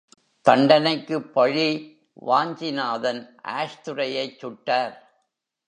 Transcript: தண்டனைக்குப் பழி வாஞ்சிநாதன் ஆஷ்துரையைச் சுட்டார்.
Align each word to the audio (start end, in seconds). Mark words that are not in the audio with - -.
தண்டனைக்குப் 0.45 1.33
பழி 1.33 1.67
வாஞ்சிநாதன் 2.27 3.21
ஆஷ்துரையைச் 3.47 4.37
சுட்டார். 4.39 4.95